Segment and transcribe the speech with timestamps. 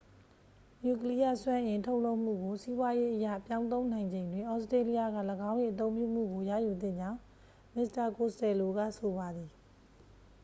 [0.83, 5.05] နျူကလီးယား စွမ်းအင် ထုတ်လုပ်မှုကို စီးပွားရေးအရ ပြောင်းသုံးနိုင်ချိန်တွင် သြစတြေးလျက
[5.51, 7.19] ၎င်း၏ အသုံးပြုမှုကို ရယူသင့်ကြောင်း
[7.75, 9.51] မစ္စတာ ကိုစတယ်လိုက ဆိုပါသည်